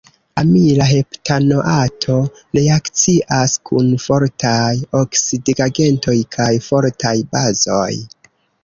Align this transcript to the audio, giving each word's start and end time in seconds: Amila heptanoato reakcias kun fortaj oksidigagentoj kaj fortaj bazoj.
Amila 0.41 0.85
heptanoato 0.91 2.15
reakcias 2.59 3.55
kun 3.71 3.93
fortaj 4.07 4.73
oksidigagentoj 5.03 6.19
kaj 6.39 6.53
fortaj 6.71 7.17
bazoj. 7.37 7.93